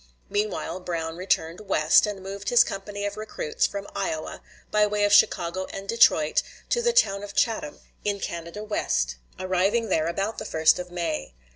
Meanwhile 0.31 0.79
Brown 0.79 1.15
returned 1.15 1.59
West, 1.59 2.07
and 2.07 2.23
moved 2.23 2.49
his 2.49 2.63
company 2.63 3.05
of 3.05 3.17
recruits 3.17 3.67
from 3.67 3.85
Iowa, 3.95 4.41
by 4.71 4.87
way 4.87 5.03
of 5.03 5.13
Chicago 5.13 5.67
and 5.69 5.87
Detroit, 5.87 6.41
to 6.69 6.81
the 6.81 6.91
town 6.91 7.21
of 7.21 7.35
Chatham, 7.35 7.81
in 8.03 8.19
Canada 8.19 8.63
West, 8.63 9.17
arriving 9.39 9.89
there 9.89 10.07
about 10.07 10.39
the 10.39 10.45
1st 10.45 10.79
of 10.79 10.89
May. 10.89 11.35